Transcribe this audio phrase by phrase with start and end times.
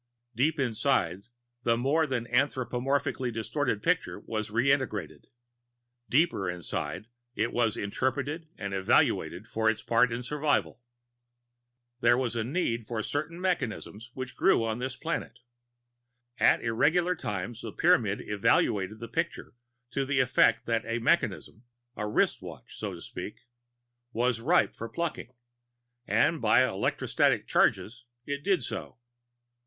[0.35, 1.27] Deep inside,
[1.61, 5.25] the more than anamorphically distorted picture was reintegrated.
[6.09, 10.81] Deeper inside, it was interpreted and evaluated for its part in survival.
[11.99, 15.37] There was a need for certain mechanisms which grew on this planet.
[16.39, 19.53] At irregular times, the Pyramid evaluated the picture
[19.91, 21.63] to the effect that a mechanism
[21.95, 23.41] a wristwatch, so to speak
[24.13, 25.35] was ripe for plucking;
[26.07, 28.97] and by electrostatic charges, it did so.